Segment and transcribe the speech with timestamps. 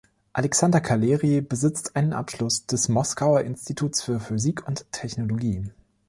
[0.33, 5.69] Alexander Kaleri besitzt einen Abschluss des Moskauer Instituts für Physik und Technologie.